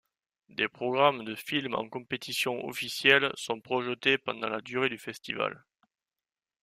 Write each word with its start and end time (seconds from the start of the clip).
Des 0.49 0.67
programmes 0.67 1.23
de 1.25 1.35
films 1.35 1.75
en 1.75 1.87
compétition 1.87 2.65
officielle 2.65 3.29
sont 3.35 3.61
projetés 3.61 4.17
pendant 4.17 4.49
la 4.49 4.59
durée 4.59 4.89
du 4.89 4.97
festival. 4.97 5.63